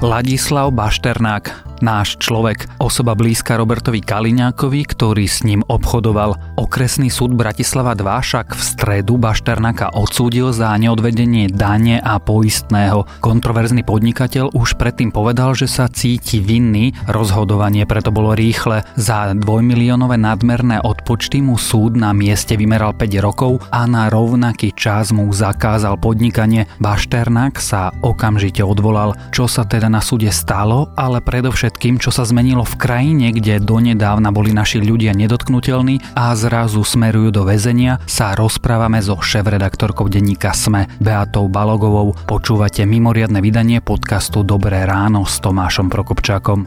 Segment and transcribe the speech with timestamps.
[0.00, 6.36] Ladislav Bašternák, náš človek, osoba blízka Robertovi Kaliňákovi, ktorý s ním obchodoval.
[6.60, 13.08] Okresný súd Bratislava 2 však v stredu Bašternáka odsúdil za neodvedenie dane a poistného.
[13.24, 18.84] Kontroverzný podnikateľ už predtým povedal, že sa cíti vinný, rozhodovanie preto bolo rýchle.
[18.94, 25.10] Za dvojmiliónové nadmerné odpočty mu súd na mieste vymeral 5 rokov a na rovnaký čas
[25.10, 26.68] mu zakázal podnikanie.
[26.78, 29.16] Bašternák sa okamžite odvolal.
[29.32, 33.62] Čo sa teda na súde stalo, ale predovšetkým všetkým, čo sa zmenilo v krajine, kde
[33.62, 40.50] donedávna boli naši ľudia nedotknutelní a zrazu smerujú do väzenia, sa rozprávame so šéf-redaktorkou denníka
[40.50, 42.18] SME Beatou Balogovou.
[42.26, 46.66] Počúvate mimoriadne vydanie podcastu Dobré ráno s Tomášom Prokopčákom.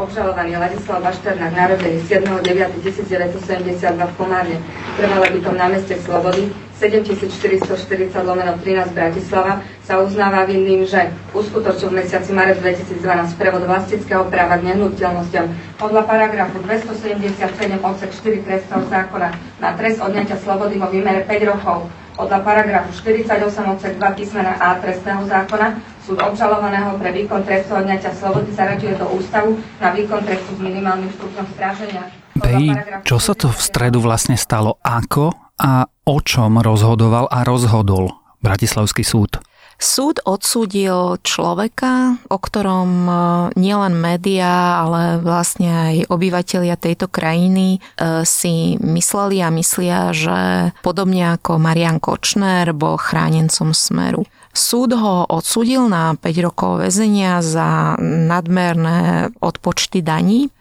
[0.00, 4.56] obžalovaný Ladislav Bašternák, narodený 7.9.1972 v Komárne,
[4.98, 6.50] trvalé bytom na meste Slobody,
[6.80, 13.04] 7440 lomeno 13 Bratislava, sa uznáva vinným, že uskutočil v mesiaci marec 2012
[13.36, 17.36] prevod vlastického práva k nehnuteľnosťam podľa paragrafu 277
[17.84, 19.28] odsek 4 trestného zákona
[19.60, 24.76] na trest odňatia slobody vo výmere 5 rokov podľa paragrafu 48 odsek 2 písmena A
[24.76, 30.52] trestného zákona súd obžalovaného pre výkon trestu odňatia slobody zaraďuje do ústavu na výkon trestu
[30.52, 32.04] s minimálnym stupňom stráženia.
[32.40, 32.72] Bej,
[33.04, 34.76] čo sa to v stredu vlastne stalo?
[34.84, 39.44] Ako a o čom rozhodoval a rozhodol Bratislavský súd?
[39.80, 43.12] Súd odsúdil človeka, o ktorom e,
[43.56, 50.38] nielen médiá, ale vlastne aj obyvateľia tejto krajiny e, si mysleli a myslia, že
[50.84, 54.28] podobne ako Marian Kočner bol chránencom Smeru.
[54.52, 60.52] Súd ho odsúdil na 5 rokov väzenia za nadmerné odpočty daní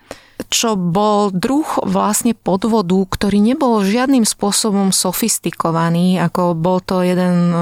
[0.47, 7.57] čo bol druh vlastne podvodu, ktorý nebol žiadnym spôsobom sofistikovaný, ako bol to jeden e,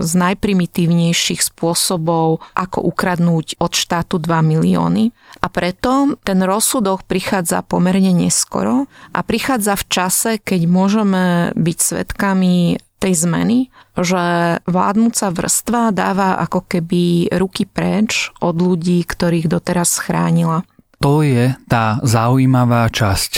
[0.00, 5.12] z najprimitívnejších spôsobov, ako ukradnúť od štátu 2 milióny.
[5.44, 12.80] A preto ten rozsudok prichádza pomerne neskoro a prichádza v čase, keď môžeme byť svetkami
[13.04, 13.68] tej zmeny,
[14.00, 20.64] že vládnúca vrstva dáva ako keby ruky preč od ľudí, ktorých doteraz schránila
[21.04, 23.32] to je tá zaujímavá časť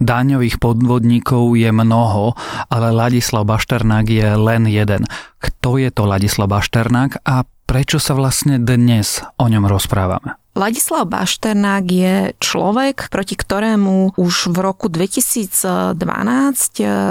[0.00, 2.32] daňových podvodníkov je mnoho,
[2.72, 5.04] ale Ladislav Bašternák je len jeden.
[5.36, 10.40] Kto je to Ladislav Bašternák a prečo sa vlastne dnes o ňom rozprávame?
[10.56, 16.00] Ladislav Bašternák je človek, proti ktorému už v roku 2012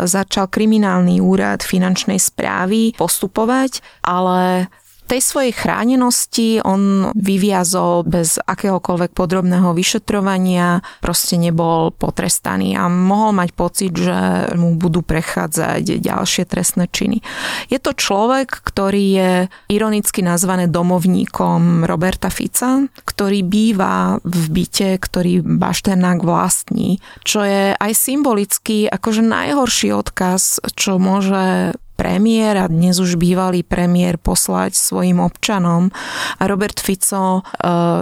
[0.10, 4.66] začal kriminálny úrad finančnej správy postupovať, ale
[5.06, 13.50] tej svojej chránenosti on vyviazol bez akéhokoľvek podrobného vyšetrovania, proste nebol potrestaný a mohol mať
[13.54, 17.22] pocit, že mu budú prechádzať ďalšie trestné činy.
[17.70, 19.32] Je to človek, ktorý je
[19.70, 27.92] ironicky nazvaný domovníkom Roberta Fica, ktorý býva v byte, ktorý Bašternák vlastní, čo je aj
[27.94, 35.90] symbolicky akože najhorší odkaz, čo môže premiér a dnes už bývalý premiér poslať svojim občanom.
[36.38, 37.44] A Robert Fico uh,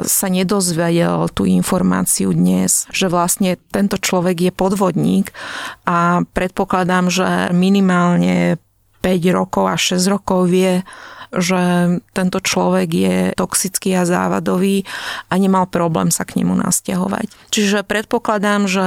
[0.02, 5.30] sa nedozvedel tú informáciu dnes, že vlastne tento človek je podvodník
[5.86, 8.58] a predpokladám, že minimálne
[9.06, 10.82] 5 rokov a 6 rokov vie,
[11.34, 11.62] že
[12.14, 14.86] tento človek je toxický a závadový
[15.28, 17.28] a nemal problém sa k nemu nasťahovať.
[17.50, 18.86] Čiže predpokladám, že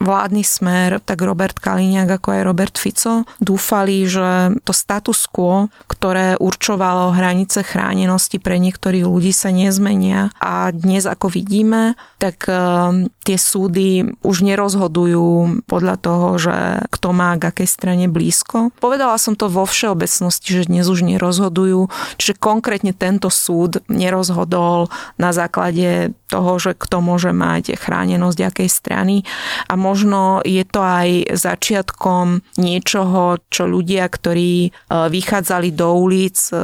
[0.00, 6.40] vládny smer, tak Robert Kaliňák ako aj Robert Fico dúfali, že to status quo, ktoré
[6.40, 10.32] určovalo hranice chránenosti pre niektorých ľudí sa nezmenia.
[10.40, 16.56] A dnes ako vidíme, tak eh, tie súdy už nerozhodujú podľa toho, že
[16.88, 18.72] kto má k akej strane blízko.
[18.80, 24.88] Povedala som to vo všeobecnosti, že dnes už nerozhodujú, čiže konkrétne tento súd nerozhodol
[25.20, 29.16] na základe toho, že kto môže mať chránenosť akej strany.
[29.66, 36.54] A možno je to aj začiatkom niečoho, čo ľudia, ktorí e, vychádzali do ulic e,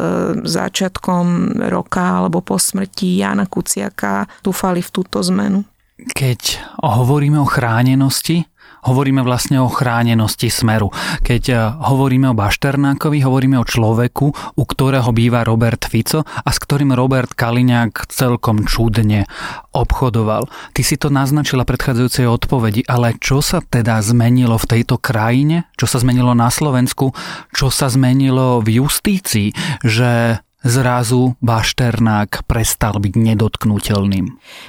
[0.47, 5.67] začiatkom roka alebo po smrti Jana Kuciaka, dúfali v túto zmenu.
[5.97, 8.45] Keď hovoríme o chránenosti,
[8.85, 10.93] hovoríme vlastne o chránenosti smeru.
[11.25, 11.55] Keď e,
[11.89, 14.27] hovoríme o Bašternákovi, hovoríme o človeku,
[14.61, 19.25] u ktorého býva Robert Fico a s ktorým Robert Kaliňák celkom čudne
[19.75, 20.47] obchodoval.
[20.77, 25.67] Ty si to naznačila predchádzajúcej odpovedi, ale čo sa teda zmenilo v tejto krajine?
[25.81, 27.17] Čo sa zmenilo na Slovensku?
[27.57, 29.57] Čo sa zmenilo v justícii?
[29.81, 34.27] Že zrazu Bašternák prestal byť nedotknutelným?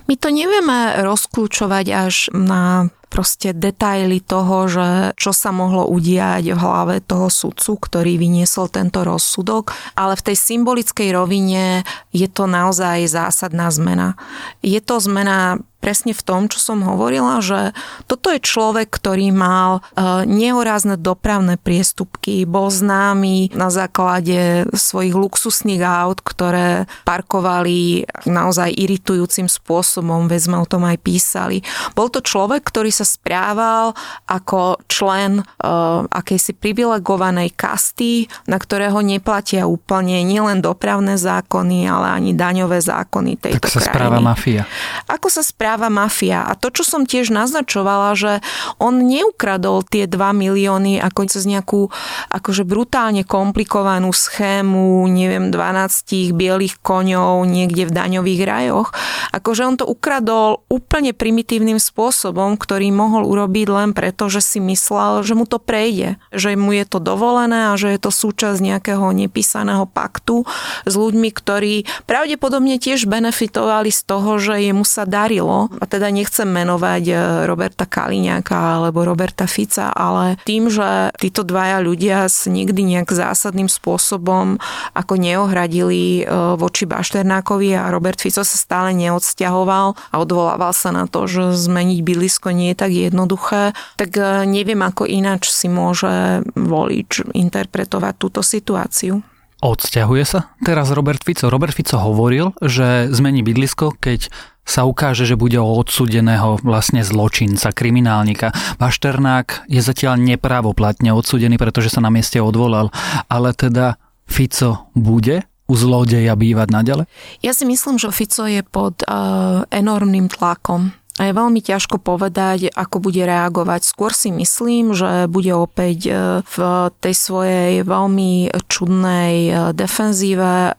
[0.07, 6.59] My to nevieme rozklúčovať až na proste detaily toho, že čo sa mohlo udiať v
[6.59, 13.07] hlave toho sudcu, ktorý vyniesol tento rozsudok, ale v tej symbolickej rovine je to naozaj
[13.07, 14.19] zásadná zmena.
[14.59, 17.71] Je to zmena presne v tom, čo som hovorila, že
[18.09, 19.81] toto je človek, ktorý mal e,
[20.25, 30.25] nehorázne dopravné priestupky, bol známy na základe svojich luxusných aut, ktoré parkovali naozaj iritujúcim spôsobom,
[30.25, 31.61] veď sme o tom aj písali.
[31.93, 33.93] Bol to človek, ktorý sa správal
[34.25, 42.31] ako člen uh, akejsi privilegovanej kasty, na ktorého neplatia úplne nielen dopravné zákony, ale ani
[42.33, 43.93] daňové zákony tejto Tak sa krajiny.
[43.93, 44.63] správa mafia.
[45.05, 46.49] Ako sa správa mafia.
[46.49, 48.41] A to, čo som tiež naznačovala, že
[48.81, 51.93] on neukradol tie 2 milióny ako cez nejakú
[52.33, 58.89] akože brutálne komplikovanú schému, neviem, 12 bielých koňov niekde v daňových rajoch.
[59.35, 64.63] Akože on to ukradol úplne primitívnym spôsobom, ktorý ktorý mohol urobiť len preto, že si
[64.63, 68.63] myslel, že mu to prejde, že mu je to dovolené a že je to súčasť
[68.63, 70.47] nejakého nepísaného paktu
[70.87, 75.67] s ľuďmi, ktorí pravdepodobne tiež benefitovali z toho, že jemu sa darilo.
[75.83, 81.83] A teda nechcem menovať e, Roberta Kaliňáka alebo Roberta Fica, ale tým, že títo dvaja
[81.83, 84.63] ľudia sa nikdy nejak zásadným spôsobom
[84.95, 91.03] ako neohradili e, voči Bašternákovi a Robert Fico sa stále neodsťahoval a odvolával sa na
[91.03, 96.45] to, že zmeniť bydlisko nie je tak jednoduché, tak e, neviem, ako ináč si môže
[96.53, 99.25] volič interpretovať túto situáciu.
[99.57, 101.49] Odsťahuje sa teraz Robert Fico.
[101.49, 104.29] Robert Fico hovoril, že zmení bydlisko, keď
[104.67, 108.53] sa ukáže, že bude o odsudeného vlastne zločinca, kriminálnika.
[108.77, 112.93] Bašternák je zatiaľ nepravoplatne odsudený, pretože sa na mieste odvolal.
[113.31, 113.97] Ale teda
[114.27, 117.05] Fico bude u zlodeja bývať naďalej?
[117.41, 122.69] Ja si myslím, že Fico je pod uh, enormným tlakom a je veľmi ťažko povedať,
[122.69, 123.89] ako bude reagovať.
[123.89, 126.11] Skôr si myslím, že bude opäť e,
[126.45, 126.57] v
[127.01, 130.77] tej svojej veľmi čudnej e, defenzíve.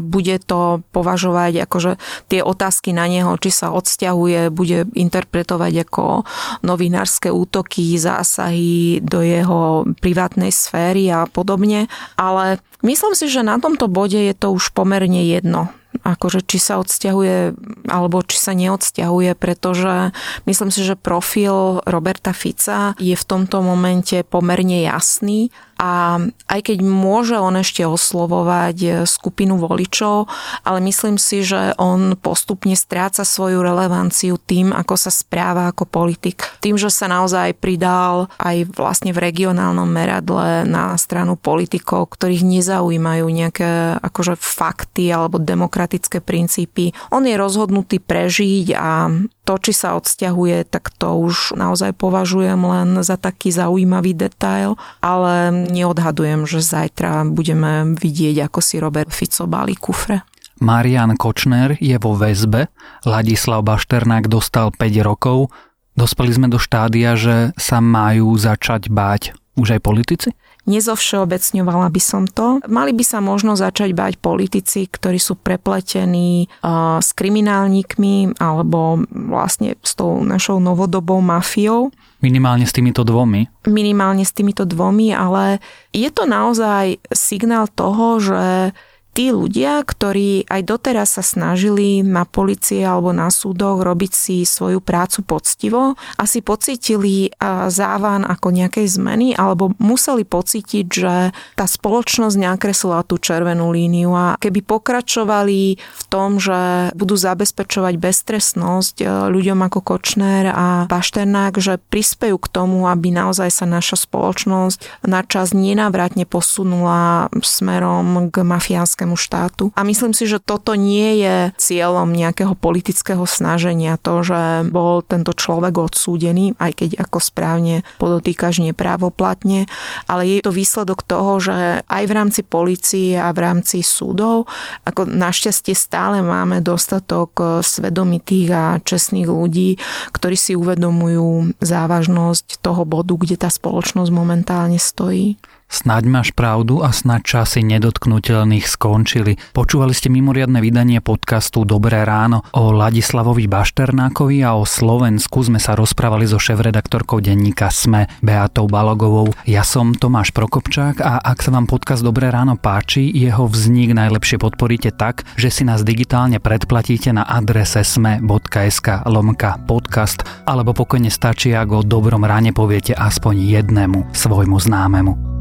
[0.00, 1.92] Bude to považovať akože
[2.32, 6.24] tie otázky na neho, či sa odsťahuje, bude interpretovať ako
[6.64, 11.92] novinárske útoky, zásahy do jeho privátnej sféry a podobne.
[12.16, 15.68] Ale myslím si, že na tomto bode je to už pomerne jedno
[16.02, 17.54] akože či sa odsťahuje
[17.86, 20.10] alebo či sa neodsťahuje, pretože
[20.48, 26.78] myslím si, že profil Roberta Fica je v tomto momente pomerne jasný a aj keď
[26.86, 30.30] môže on ešte oslovovať e, skupinu voličov,
[30.62, 36.46] ale myslím si, že on postupne stráca svoju relevanciu tým, ako sa správa ako politik.
[36.62, 43.26] Tým, že sa naozaj pridal aj vlastne v regionálnom meradle na stranu politikov, ktorých nezaujímajú
[43.26, 46.94] nejaké akože fakty alebo demokratické princípy.
[47.10, 49.10] On je rozhodnutý prežiť a
[49.44, 55.52] to, či sa odsťahuje, tak to už naozaj považujem len za taký zaujímavý detail, ale
[55.68, 60.24] neodhadujem, že zajtra budeme vidieť, ako si Robert Fico balí kufre.
[60.64, 62.72] Marian Kočner je vo väzbe,
[63.04, 65.52] Ladislav Bašternák dostal 5 rokov.
[65.94, 70.28] Dospeli sme do štádia, že sa majú začať báť už aj politici?
[70.64, 72.64] Nezovšeobecňovala by som to.
[72.72, 79.76] Mali by sa možno začať bať politici, ktorí sú prepletení uh, s kriminálnikmi alebo vlastne
[79.84, 81.92] s tou našou novodobou mafiou.
[82.24, 83.44] Minimálne s týmito dvomi.
[83.68, 85.60] Minimálne s týmito dvomi, ale
[85.92, 88.72] je to naozaj signál toho, že
[89.14, 94.82] tí ľudia, ktorí aj doteraz sa snažili na policie alebo na súdoch robiť si svoju
[94.82, 97.30] prácu poctivo, asi pocítili
[97.70, 104.34] závan ako nejakej zmeny alebo museli pocítiť, že tá spoločnosť nakreslila tú červenú líniu a
[104.42, 111.78] keby pokračovali v tom, že budú zabezpečovať beztrestnosť e, ľuďom ako Kočner a Pašternák, že
[111.78, 115.22] prispejú k tomu, aby naozaj sa naša spoločnosť na
[115.54, 119.64] nenávratne posunula smerom k mafiánskemu členskému štátu.
[119.76, 125.36] A myslím si, že toto nie je cieľom nejakého politického snaženia, to, že bol tento
[125.36, 129.68] človek odsúdený, aj keď ako správne podotýkaš neprávoplatne,
[130.08, 134.48] ale je to výsledok toho, že aj v rámci policie a v rámci súdov,
[134.88, 139.76] ako našťastie stále máme dostatok svedomitých a čestných ľudí,
[140.16, 145.36] ktorí si uvedomujú závažnosť toho bodu, kde tá spoločnosť momentálne stojí.
[145.74, 149.36] Snaď máš pravdu a snaď časy nedotknutelných skončili.
[149.52, 155.74] Počúvali ste mimoriadne vydanie podcastu Dobré ráno o Ladislavovi Bašternákovi a o Slovensku sme sa
[155.74, 159.34] rozprávali so šéf-redaktorkou denníka SME Beatou Balogovou.
[159.50, 164.38] Ja som Tomáš Prokopčák a ak sa vám podcast Dobré ráno páči, jeho vznik najlepšie
[164.38, 171.50] podporíte tak, že si nás digitálne predplatíte na adrese sme.sk lomka podcast alebo pokojne stačí,
[171.50, 175.33] ak o dobrom ráne poviete aspoň jednému svojmu známemu.